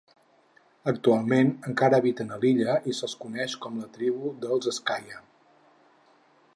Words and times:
Actualment 0.91 1.51
encara 1.71 1.99
habiten 2.03 2.33
a 2.37 2.39
l'illa 2.45 2.79
i 2.93 2.97
se'ls 3.01 3.15
coneix 3.27 3.55
com 3.67 3.79
la 3.83 3.93
tribu 3.99 4.33
dels 4.47 4.71
Eskaya. 4.75 5.25